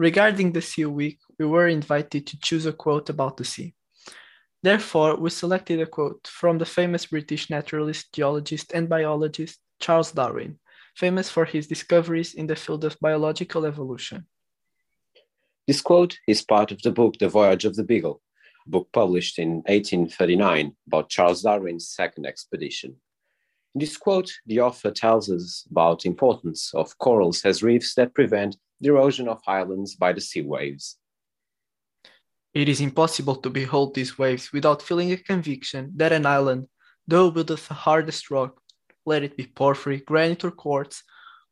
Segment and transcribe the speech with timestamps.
[0.00, 3.74] Regarding the Sea Week, we were invited to choose a quote about the sea.
[4.62, 10.58] Therefore, we selected a quote from the famous British naturalist, geologist, and biologist Charles Darwin,
[10.96, 14.24] famous for his discoveries in the field of biological evolution.
[15.66, 18.22] This quote is part of the book The Voyage of the Beagle,
[18.66, 22.96] a book published in 1839 about Charles Darwin's second expedition.
[23.74, 28.14] In this quote, the author tells us about the importance of corals as reefs that
[28.14, 30.96] prevent the erosion of islands by the sea waves.
[32.52, 36.66] It is impossible to behold these waves without feeling a conviction that an island,
[37.06, 38.60] though built of the hardest rock,
[39.06, 41.02] let it be porphyry, granite, or quartz,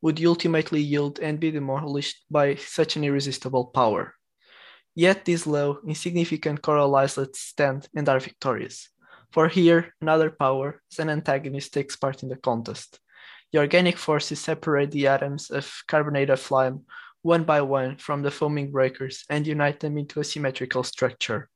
[0.02, 4.14] would ultimately yield and be demolished by such an irresistible power.
[4.94, 8.88] Yet these low, insignificant coral islets stand and are victorious.
[9.30, 12.98] For here, another power, as an antagonist, takes part in the contest.
[13.52, 16.84] The organic forces separate the atoms of carbonate of lime
[17.28, 21.50] one by one from the foaming breakers and unite them into a symmetrical structure.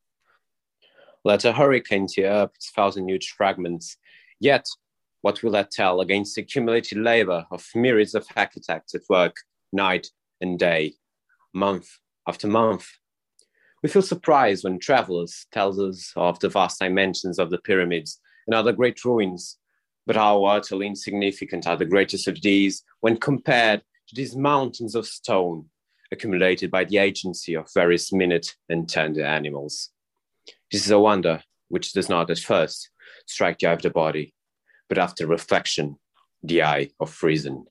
[1.25, 3.97] Let a hurricane tear up its thousand huge fragments.
[4.39, 4.67] Yet,
[5.23, 9.37] what will that tell against the accumulated labor of myriads of architects at work
[9.73, 10.09] night
[10.42, 10.92] and day,
[11.55, 11.89] month
[12.29, 12.86] after month?
[13.83, 18.55] We feel surprised when travelers tell us of the vast dimensions of the pyramids and
[18.55, 19.57] other great ruins,
[20.07, 25.66] but how utterly insignificant are the greatest of these when compared these mountains of stone
[26.12, 29.91] accumulated by the agency of various minute and tender animals.
[30.70, 32.90] This is a wonder which does not at first
[33.27, 34.34] strike the eye of the body,
[34.88, 35.96] but after reflection,
[36.42, 37.66] the eye of reason.